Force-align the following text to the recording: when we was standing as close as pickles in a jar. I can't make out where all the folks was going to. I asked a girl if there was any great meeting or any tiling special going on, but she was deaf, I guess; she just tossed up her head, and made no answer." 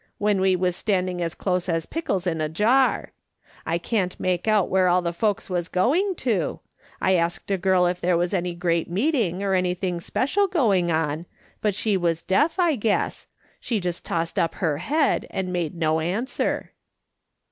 when 0.17 0.41
we 0.41 0.55
was 0.55 0.75
standing 0.75 1.21
as 1.21 1.35
close 1.35 1.69
as 1.69 1.85
pickles 1.85 2.25
in 2.25 2.41
a 2.41 2.49
jar. 2.49 3.11
I 3.67 3.77
can't 3.77 4.19
make 4.19 4.47
out 4.47 4.67
where 4.67 4.87
all 4.87 5.03
the 5.03 5.13
folks 5.13 5.47
was 5.47 5.69
going 5.69 6.15
to. 6.25 6.59
I 6.99 7.13
asked 7.13 7.51
a 7.51 7.57
girl 7.59 7.85
if 7.85 8.01
there 8.01 8.17
was 8.17 8.33
any 8.33 8.55
great 8.55 8.89
meeting 8.89 9.43
or 9.43 9.53
any 9.53 9.75
tiling 9.75 10.01
special 10.01 10.47
going 10.47 10.91
on, 10.91 11.27
but 11.61 11.75
she 11.75 11.97
was 11.97 12.23
deaf, 12.23 12.57
I 12.57 12.77
guess; 12.77 13.27
she 13.59 13.79
just 13.79 14.03
tossed 14.03 14.39
up 14.39 14.55
her 14.55 14.79
head, 14.79 15.27
and 15.29 15.53
made 15.53 15.75
no 15.75 15.99
answer." 15.99 16.71